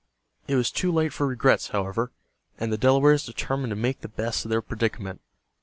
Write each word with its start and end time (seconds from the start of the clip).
It 0.47 0.55
was 0.55 0.71
too 0.71 0.91
late 0.91 1.13
for 1.13 1.27
regrets, 1.27 1.67
however, 1.67 2.11
and 2.59 2.73
the 2.73 2.77
Delawares 2.79 3.23
determined 3.23 3.69
to 3.69 3.75
make 3.75 4.01
the 4.01 4.07
best 4.07 4.43
of 4.45 4.49
their 4.49 4.63
predicament. 4.63 5.21